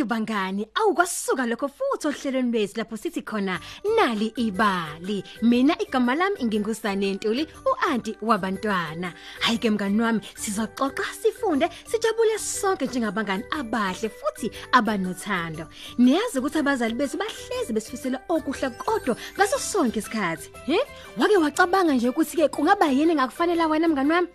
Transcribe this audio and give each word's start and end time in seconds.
Konke 0.00 0.08
bangani 0.08 0.66
awukwasuka 0.74 1.46
lokho 1.46 1.68
futhi 1.68 2.08
ohlelweni 2.08 2.52
lwethu 2.52 2.78
lapho 2.78 2.96
sithi 2.96 3.22
khona 3.22 3.60
nali 3.96 4.32
ibali. 4.36 5.22
Mina 5.42 5.76
igama 5.78 6.14
lami 6.14 6.44
ngingusane 6.44 7.14
Ntuli, 7.14 7.46
uanti 7.66 8.16
wabantwana. 8.22 9.12
Hayi 9.40 9.58
ke 9.58 9.70
mngani 9.70 10.00
wami 10.00 10.20
sizoxoxa 10.36 11.04
sifunde 11.22 11.68
sijabule 11.84 12.38
sonke 12.38 12.86
njengabangani 12.86 13.44
abahle 13.50 14.08
futhi 14.08 14.50
abanothando. 14.72 15.68
Niyazi 15.98 16.38
ukuthi 16.38 16.58
abazali 16.58 16.94
bethu 16.94 17.18
bahlezi 17.18 17.72
besifisela 17.72 18.20
okuhle 18.28 18.70
kodwa 18.70 19.16
ngaso 19.36 19.58
sonke 19.58 19.98
isikhathi. 19.98 20.50
He? 20.66 20.78
Wake 21.18 21.36
wacabanga 21.36 21.92
nje 21.92 22.08
ukuthi 22.08 22.36
ke 22.36 22.48
kungaba 22.48 22.86
yini 22.86 23.14
ngakufanele 23.14 23.66
wena 23.66 23.88
mngani 23.88 24.12
wami? 24.12 24.28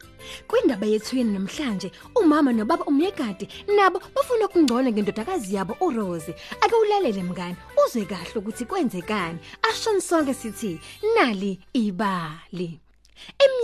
Kwindaba 0.47 0.85
yethu 0.85 1.17
yeni 1.17 1.33
namhlanje 1.33 1.91
umama 2.15 2.53
nobaba 2.53 2.85
umyekade 2.85 3.47
nabo 3.75 4.01
bafuna 4.15 4.45
ukungcola 4.45 4.91
ngendodakazi 4.91 5.54
yabo 5.55 5.77
uRose. 5.81 6.35
Ake 6.61 6.75
ulalele 6.75 7.23
mngani 7.23 7.55
uzwe 7.85 8.05
kahle 8.05 8.35
ukuthi 8.35 8.65
kwenzekani. 8.65 9.39
Ashon 9.69 9.99
sonke 9.99 10.33
sithi 10.33 10.79
nali 11.15 11.59
ibali. 11.73 12.79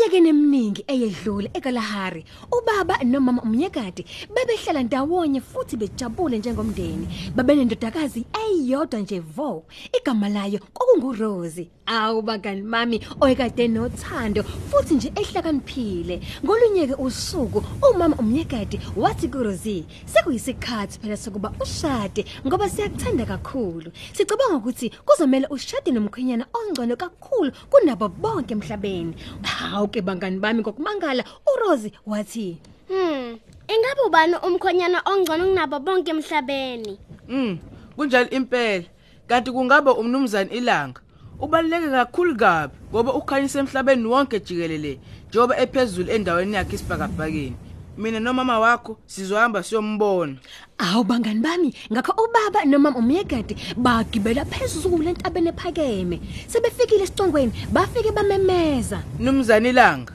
Eminyakeni 0.02 0.30
eminingi 0.30 0.84
eyedlule 0.88 1.52
eKalahari, 1.54 2.26
ubaba 2.52 2.98
nomama 3.04 3.42
umnyekade 3.44 4.04
bebehlala 4.34 4.84
ndawonye 4.84 5.42
futhi 5.42 5.78
bejabule 5.78 6.38
njengomndeni. 6.40 7.08
Babenendodakazi 7.36 8.26
eyodwa 8.34 9.00
nje 9.00 9.20
vo. 9.20 9.64
Igama 9.94 10.30
layo 10.30 10.60
kwakunguRose. 10.74 11.70
Awu 11.86 12.22
bangani 12.22 12.62
mami 12.62 13.02
oyekade 13.22 13.68
nothando 13.68 14.44
futhi 14.44 14.96
nje 14.96 15.12
ehlakaniphile. 15.16 16.22
Ngolunyeke 16.46 16.94
usuku 16.94 17.64
umama 17.92 18.16
umnyekade 18.16 18.80
wathi 18.96 19.28
kuRose, 19.28 19.86
"Sekuyisikhathi 20.06 21.00
phela 21.00 21.18
sokuba 21.18 21.54
ushade 21.62 22.26
ngoba 22.48 22.70
siyakuthanda 22.70 23.26
kakhulu. 23.26 23.92
Sicabanga 24.14 24.58
ukuthi 24.58 24.90
kuzomela 25.06 25.50
ushade 25.50 25.92
nomkhwenyana 25.92 26.46
ongcono 26.54 26.96
kakhulu 26.96 27.52
kunabo 27.70 28.10
bonke 28.10 28.54
emhlabeni." 28.54 29.16
Hawu 29.44 29.88
ke 29.92 30.02
bangani 30.02 30.40
bami 30.40 30.62
ngokumangala 30.62 31.24
uRose 31.46 31.92
wathi 32.06 32.58
Hmm, 32.92 33.40
ingabe 33.72 34.02
ubani 34.06 34.36
umkhonyana 34.44 35.00
ongcono 35.06 35.46
kunabo 35.46 35.80
bonke 35.80 36.12
emhlabeni? 36.12 37.00
Mm, 37.30 37.58
kunjalo 37.96 38.30
impela. 38.30 38.84
Kanti 39.28 39.52
kungaba 39.52 39.96
umnumzane 39.96 40.52
ilanga. 40.52 41.00
Ubaluleke 41.40 41.88
kakhulu 41.88 42.36
kabi 42.36 42.74
ngoba 42.92 43.14
ukhanyisa 43.14 43.60
emhlabeni 43.60 44.06
wonke 44.06 44.40
jikelele 44.40 45.00
njengoba 45.30 45.58
ephezulu 45.58 46.12
endaweni 46.12 46.56
yakhe 46.56 46.76
isibhakabhakeni. 46.76 47.56
Mina 47.98 48.20
nomama 48.20 48.60
wakho 48.60 48.98
sizohamba 49.06 49.64
siyombona. 49.64 50.36
Awu 50.78 51.04
bangani 51.04 51.40
bami 51.40 51.74
ngakho 51.92 52.24
ubaba 52.24 52.66
nomama 52.66 53.00
umyekade 53.00 53.56
bagibela 53.78 54.46
phezulu 54.46 55.10
entabeni 55.10 55.50
ephakeme 55.50 56.20
sebefikile 56.48 57.04
esicongweni 57.04 57.52
bafike 57.72 58.12
bamemeza 58.12 59.04
Numzane 59.20 59.70
ilanga. 59.70 60.14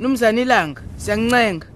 Numzane 0.00 0.42
ilanga, 0.42 0.82
siyancenga. 0.96 1.66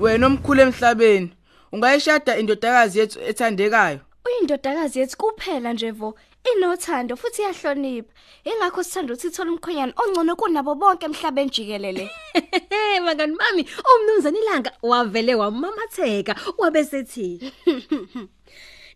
Wena 0.00 0.26
omkhulu 0.26 0.60
emhlabeni, 0.60 1.32
ungayishada 1.72 2.38
indodakazi 2.38 2.98
yethu 2.98 3.18
ethandekayo. 3.20 4.00
Uyindodakazi 4.26 4.98
yethu 4.98 5.16
kuphela 5.16 5.72
nje 5.72 5.90
vo 5.90 6.14
inothando 6.50 7.16
futhi 7.16 7.42
iyahlonipha. 7.42 8.12
Ingakho 8.44 8.82
sithanda 8.82 9.12
ukuthi 9.12 9.28
ithola 9.28 9.50
umkhonyana 9.52 9.92
ongcono 9.96 10.36
kunabo 10.36 10.74
bonke 10.74 11.06
emhlabeni 11.06 11.50
jikelele. 11.50 12.10
bangani 13.04 13.36
bami 13.40 13.62
umnumzane 13.90 14.38
ilanga 14.38 14.70
wavele 14.82 15.34
wamamatheka 15.34 16.34
wabesethi 16.58 17.40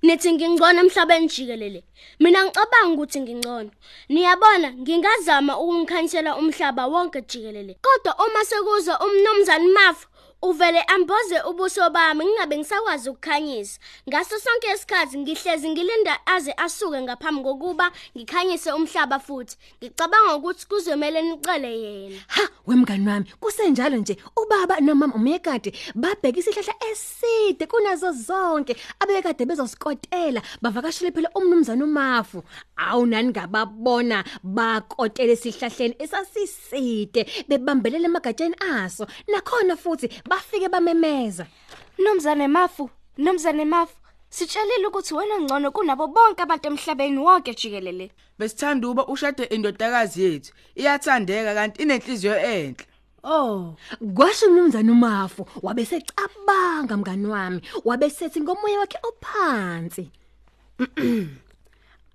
Nithi 0.03 0.33
ngingcono 0.33 0.81
emhlabeni 0.81 1.29
jikelele. 1.29 1.85
Mina 2.21 2.45
ngicabanga 2.45 2.95
ukuthi 2.95 3.21
ngingcono. 3.21 3.71
Niyabona, 4.09 4.69
ngingazama 4.73 5.59
ukungikhanyisela 5.59 6.37
umhlaba 6.37 6.87
wonke 6.87 7.23
jikelele. 7.23 7.79
Kodwa 7.81 8.13
uma 8.25 8.45
sekuza 8.45 8.99
umnomzana 8.99 9.69
Mafu 9.75 10.07
uvele 10.43 10.81
amboze 10.83 11.41
ubuso 11.51 11.91
bami 11.91 12.25
ngingabe 12.25 12.59
ngisakwazi 12.59 13.11
ukukhanyisa. 13.11 13.81
Ngaso 14.09 14.39
sonke 14.39 14.73
isikhathi 14.75 15.19
ngihlezi 15.19 15.69
ngilinda 15.69 16.27
aze 16.27 16.53
asuke 16.57 17.01
ngaphambi 17.03 17.43
kokuba 17.43 17.91
ngikhanyise 18.17 18.73
umhlaba 18.73 19.19
futhi. 19.19 19.57
Ngicabanga 19.83 20.37
ukuthi 20.37 20.67
kuzomela 20.67 21.23
nicele 21.23 21.81
yena. 21.81 22.21
ha 22.29 22.43
wemngani 22.67 23.09
wami 23.09 23.27
kusenjalo 23.41 23.97
nje 23.97 24.17
ubaba 24.37 24.81
nomama 24.81 25.15
umyekade 25.15 25.73
babheka 25.95 26.39
isihlahla 26.39 26.75
eside 26.91 27.67
kunazo 27.67 28.13
zonke 28.13 28.77
abekade 29.01 29.45
bezosikotela 29.47 30.43
bavakashele 30.63 31.13
phela 31.13 31.31
umnumzane 31.35 31.85
uMafu 31.85 32.43
awu 32.77 33.07
nani 33.07 33.29
ngababona 33.29 34.25
bakotela 34.43 35.33
esihlahleni 35.33 35.97
esasiside 35.99 37.27
bebambelele 37.49 38.07
emagatsheni 38.07 38.57
aso 38.61 39.07
nakhona 39.29 39.77
futhi 39.77 40.09
bafike 40.27 40.69
bamemeza 40.69 41.47
Nomzane 41.99 42.49
Mafu, 42.49 42.91
Nomzane 43.19 43.65
Mafu, 43.65 43.97
sitshelile 44.29 44.87
ukuthi 44.87 45.15
wena 45.15 45.41
ngcono 45.41 45.71
kunabo 45.71 46.07
bonke 46.07 46.43
abantu 46.43 46.67
emhlabeni 46.69 47.19
wonke 47.19 47.55
jikelele. 47.55 48.11
Besithanda 48.39 48.89
uba 48.89 49.07
ushade 49.07 49.45
indodakazi 49.45 50.23
yethu. 50.23 50.53
Iyathandeka 50.75 51.55
kanti 51.55 51.83
inenhliziyo 51.83 52.37
enhle. 52.37 52.87
Oh, 53.25 53.75
kwasho 54.15 54.47
umnumzane 54.47 54.91
uMafu 54.93 55.47
wabesecabanga 55.63 56.97
mngani 56.97 57.27
wami, 57.27 57.61
wabesethi 57.85 58.41
ngomoya 58.41 58.79
wakhe 58.79 58.99
ophansi. 59.03 60.11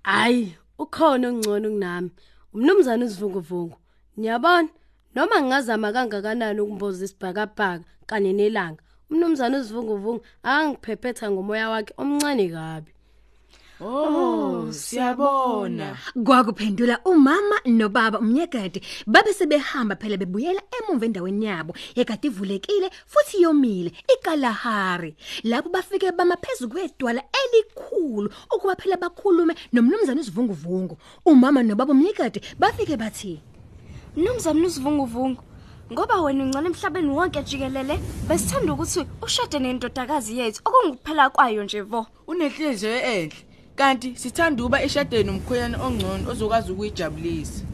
Hayi, 0.02 0.56
ukhona 0.78 1.28
ongcono 1.28 1.68
kunami. 1.70 2.10
Umnumzane 2.54 3.04
usivunguvungu. 3.04 3.76
Niyabona? 4.16 4.68
Noma 5.14 5.40
ngingazama 5.40 5.92
kangakanani 5.92 6.60
ukumboza 6.60 7.04
isibhakabhaka 7.04 7.84
kanye 8.06 8.32
nelanga. 8.32 8.82
Umnumzane 9.10 9.56
usivunguvungu 9.58 10.24
angiphephetha 10.42 11.30
ngomoya 11.30 11.70
wakhe 11.72 11.92
omncane 12.02 12.48
kabi. 12.48 12.90
Oh, 13.84 14.72
siyabona. 14.72 15.96
Kwakuphendula 16.24 17.00
umama 17.04 17.56
nobaba 17.66 18.18
umnyekade 18.20 18.80
babe 19.06 19.32
sebehamba 19.32 19.96
phela 19.96 20.16
bebuyela 20.16 20.62
emuva 20.76 21.06
endaweni 21.06 21.46
yabo 21.46 21.74
ekade 21.94 22.28
ivulekile 22.28 22.88
futhi 23.06 23.42
yomile 23.42 23.92
iKalahari 24.14 25.16
lapho 25.44 25.68
bafike 25.68 26.12
bama 26.12 26.36
phezulu 26.36 26.70
kwedwala 26.70 27.22
elikhulu 27.40 28.30
ukuba 28.54 28.76
phela 28.76 28.96
bakhulume 28.96 29.54
nomnumzane 29.72 30.20
usivunguvungu 30.20 30.96
umama 31.26 31.62
nobaba 31.62 31.92
umnyekade 31.92 32.40
bafike 32.58 32.96
bathi 32.96 33.40
Nomzane 34.16 34.66
usivunguvungu. 34.66 35.42
Ngoba 35.92 36.20
wena 36.20 36.44
ungcono 36.44 36.66
emhlabeni 36.66 37.08
wonke 37.08 37.42
jikelele, 37.42 37.98
besithanda 38.28 38.72
ukuthi 38.72 39.06
ushade 39.22 39.58
nendodakazi 39.58 40.38
yethu 40.38 40.60
okungukuphela 40.64 41.30
kwayo 41.30 41.64
nje 41.64 41.80
vo. 41.80 42.06
Unenhliziyo 42.26 43.00
enhle. 43.00 43.36
Kanti 43.76 44.16
sithanda 44.16 44.64
uba 44.64 44.82
eshadeni 44.82 45.24
nomkhwenyana 45.24 45.78
ongcono 45.84 46.30
ozokwazi 46.30 46.72
ukuyijabulisa. 46.72 47.64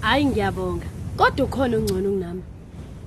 Hayi 0.00 0.24
ngiyabonga. 0.24 0.86
Kodwa 1.16 1.46
ukhona 1.46 1.76
ongcono 1.76 2.10
kunami. 2.10 2.42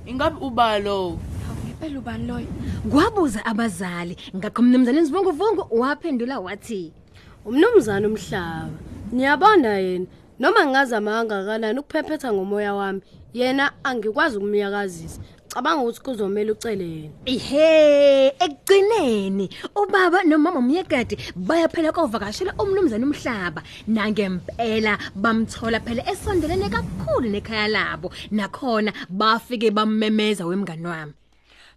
Ingabe 0.06 0.36
uba 0.40 0.78
lo? 0.78 1.18
Ngempela 1.66 1.98
ubani 1.98 2.26
loyo? 2.26 2.46
kwabuza 2.90 3.44
abazali 3.44 4.16
ngakho 4.36 4.62
umnumzane 4.62 5.00
usivunguvungu 5.00 5.66
waphendula 5.70 6.40
wathi 6.40 6.92
Umnumzane 7.44 8.06
umhlaba. 8.06 8.70
Niyabona 9.12 9.78
yena 9.78 10.06
noma 10.38 10.64
ngingazama 10.64 11.10
kangakanani 11.10 11.78
ukuphephetha 11.80 12.32
ngomoya 12.32 12.74
wami, 12.74 13.00
yena 13.34 13.72
angikwazi 13.84 14.36
ukumyakazisa. 14.36 15.20
Cabanga 15.48 15.82
ukuthi 15.82 16.00
kuzomela 16.00 16.52
ucele 16.52 16.84
yena. 16.84 17.14
Ihe 17.24 18.28
ekugcineni 18.44 19.48
ubaba 19.74 20.22
nomama 20.22 20.58
umyekade 20.58 21.16
baya 21.36 21.68
phela 21.68 21.92
kovakashela 21.92 22.52
umnumzane 22.58 23.04
umhlaba 23.04 23.62
nangempela 23.88 24.98
bamthola 25.14 25.80
phela 25.80 26.02
esondelene 26.10 26.68
kakhulu 26.68 27.28
nekhaya 27.30 27.68
labo 27.68 28.12
nakhona 28.30 28.92
bafike 29.08 29.70
bamemeza 29.70 30.46
wemngani 30.46 30.86
wami 30.86 31.12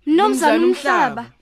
Nomzane 0.05 0.65
umhlaba. 0.65 1.38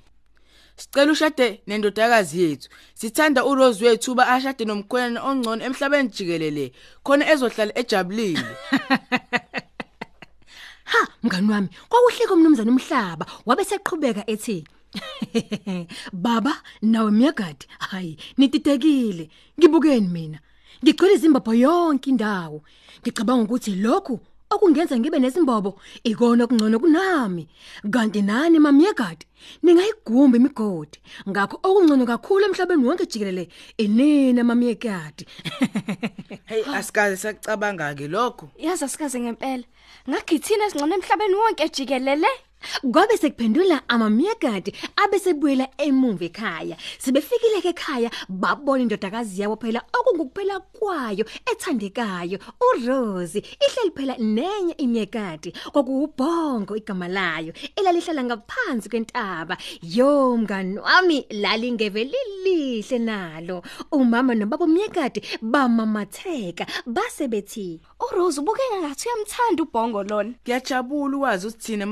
Sicela 0.77 1.11
ushade 1.11 1.61
nendodakazi 1.67 2.41
yethu. 2.41 2.69
Sithanda 2.93 3.45
uRose 3.45 3.85
wethu 3.85 4.11
uba 4.11 4.27
ashade 4.27 4.65
nomkhwenyana 4.65 5.23
ongcono 5.29 5.65
emhlabeni 5.65 6.09
jikelele. 6.09 6.71
Khona 7.03 7.23
ezohlala 7.31 7.73
ejabulile. 7.79 8.45
ha 10.91 11.07
mngani 11.23 11.51
wami 11.51 11.69
kwakuhle 11.89 12.27
komnumzane 12.27 12.71
umhlaba 12.71 13.25
wabe 13.45 13.63
seqhubeka 13.69 14.23
ethi 14.33 14.63
baba 16.23 16.53
nawe 16.81 17.11
myagadi 17.11 17.65
hayi 17.79 18.17
nititekile 18.37 19.29
ngibukeni 19.59 20.07
mina 20.07 20.39
ngigcwele 20.83 21.13
izimbabho 21.15 21.53
yonke 21.53 22.09
indawo 22.09 22.63
ngicabanga 23.01 23.43
ukuthi 23.43 23.71
lokhu 23.75 24.19
okungenza 24.49 24.99
ngibe 24.99 25.19
nezimbobo 25.19 25.79
ikona 26.03 26.43
okungcono 26.43 26.79
kunami. 26.79 27.47
Kanti 27.91 28.21
nani 28.21 28.59
mamyekade 28.59 29.25
ningayigumba 29.63 30.37
imigodi. 30.37 30.99
Ngakho 31.29 31.59
okungcono 31.63 32.05
kakhulu 32.05 32.45
emhlabeni 32.45 32.83
wonke 32.83 33.05
jikelele 33.05 33.49
inina 33.77 34.43
mamyekade 34.43 35.25
hey 36.49 36.63
asikaze 36.73 37.17
sacabanga 37.17 37.95
ke 37.95 38.07
lokho 38.07 38.49
yazi 38.57 38.85
asikaze 38.85 39.19
ngempela. 39.19 39.63
Ngagithina 40.09 40.65
esingcono 40.65 40.95
emhlabeni 40.95 41.35
wonke 41.35 41.69
jikelele. 41.69 42.46
Kwabe 42.91 43.17
sekuphendula 43.17 43.81
amamyekade 43.87 44.73
abesebuyela 44.95 45.67
emuva 45.77 46.25
ekhaya. 46.25 46.75
Sibefikile 46.99 47.61
ke 47.61 47.69
ekhaya 47.69 48.09
babona 48.29 48.83
indodakazi 48.83 49.41
yabo 49.41 49.55
phela 49.55 49.81
okungukuphela 49.93 50.59
kwayo 50.59 51.25
ethandekayo 51.51 52.39
uRose 52.67 53.39
ihleli 53.39 53.91
phela 53.95 54.15
nenye 54.17 54.73
imyekade 54.77 55.53
kwakuwubhongo 55.71 56.75
igama 56.75 57.07
layo 57.07 57.53
elalihlala 57.75 58.23
ngaphansi 58.23 58.89
kwentaba. 58.89 59.57
Yo 59.81 60.37
mngani 60.37 60.77
wami 60.79 61.25
lalingeve 61.29 62.03
lilihle 62.03 62.99
nalo. 62.99 63.63
Umama 63.91 64.35
nobaba 64.35 64.65
umyekade 64.65 65.21
bamamatheka 65.41 66.65
base 66.85 67.27
bethi 67.27 67.79
uRose 67.99 68.41
ubukeka 68.41 68.77
ngathi 68.81 69.07
uyamthanda 69.07 69.63
ubhongo 69.63 70.03
lona 70.03 70.33
ngiyajabula 70.43 71.17
ukwazi 71.17 71.47
ukuthi 71.47 71.67
thina 71.67 71.85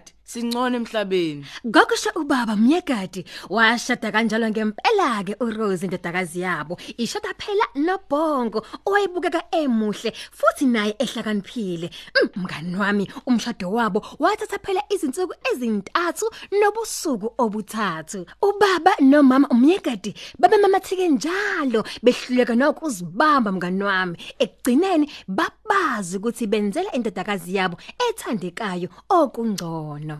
mamyekade 0.00 0.19
singcono 0.30 0.76
emhlabeni. 0.76 1.44
Ngokusho 1.66 2.10
ubaba 2.14 2.56
Myekadi 2.56 3.24
washada 3.50 4.12
kanjalo 4.12 4.46
ngempela 4.50 5.24
ke 5.26 5.34
uRose 5.40 5.86
indodakazi 5.86 6.40
yabo. 6.40 6.78
Ishada 6.98 7.34
phela 7.34 7.66
noBhongo 7.74 8.64
owayebukeka 8.86 9.42
emuhle 9.50 10.12
futhi 10.30 10.66
naye 10.66 10.94
ehlakaniphile. 10.98 11.90
Mm, 12.14 12.28
mngani 12.42 12.76
wami 12.76 13.10
umshado 13.26 13.72
wabo 13.72 14.06
wathatha 14.18 14.58
phela 14.58 14.82
izinsuku 14.88 15.34
ezintathu 15.52 16.26
nobusuku 16.60 17.34
obuthathu. 17.38 18.26
Ubaba 18.42 18.92
nomama 19.00 19.48
uMyekadi 19.48 20.14
babemamathike 20.38 21.08
njalo 21.08 21.84
behluleka 22.02 22.54
nokuzibamba 22.54 23.52
mngani 23.52 23.82
wami. 23.82 24.16
Ekugcineni 24.38 25.10
babazi 25.28 26.16
ukuthi 26.16 26.46
benzela 26.46 26.92
indodakazi 26.94 27.56
yabo 27.56 27.76
ethandekayo 28.08 28.88
okungcono. 29.08 30.19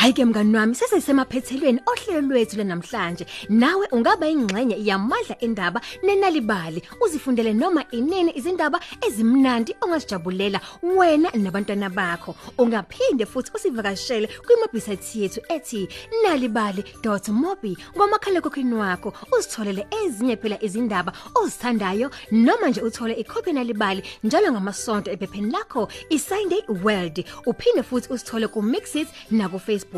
Hayike 0.00 0.24
mngani 0.24 0.56
wami 0.56 0.74
sesesemaphethelweni 0.74 1.80
ohlelo 1.86 2.20
lwethu 2.20 2.56
lenamhlanje 2.56 3.26
nawe 3.48 3.86
ungaba 3.92 4.28
ingxenye 4.28 4.76
yamadla 4.84 5.36
endaba 5.40 5.80
nenalibali. 6.02 6.82
Uzifundele 7.00 7.52
noma 7.52 7.84
inene 7.90 8.32
izindaba 8.34 8.80
ezimnandi 9.06 9.76
ongazijabulela 9.80 10.60
wena 10.82 11.30
nabantwana 11.34 11.90
bakho. 11.90 12.34
Ungaphinde 12.58 13.26
futhi 13.26 13.50
usivakashele 13.54 14.28
kwimabhisayithi 14.46 15.22
yethu 15.22 15.40
ethi 15.48 15.88
nalibali.mobi 16.22 17.76
ngomakhala 17.96 18.38
ekhokhini 18.38 18.74
wakho. 18.74 19.12
Uzitholele 19.38 19.86
ezinye 20.04 20.36
phela 20.36 20.62
izindaba 20.64 21.12
ozithandayo 21.34 22.10
noma 22.32 22.68
nje 22.68 22.80
uthole 22.80 23.14
ikhophi 23.14 23.52
nalibali 23.52 24.02
njalo 24.24 24.52
ngamasonto 24.52 25.10
ephepheni 25.10 25.50
lakho 25.52 25.88
iSunday 26.08 26.62
World. 26.84 27.24
Uphinde 27.46 27.82
futhi 27.82 28.12
usithole 28.12 28.48
ku 28.48 28.62
Mixit 28.62 29.08
na 29.30 29.48
ku 29.48 29.58
Facebook 29.58 29.89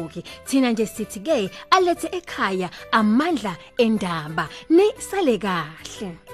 thina 0.46 0.72
nje 0.72 0.86
sithi 0.86 1.20
ke 1.20 1.50
alethe 1.70 2.08
ekhaya 2.18 2.70
amandla 2.92 3.56
endaba. 3.78 4.48
Ni 4.70 4.86
sale 4.98 5.38
kahle. 5.38 6.31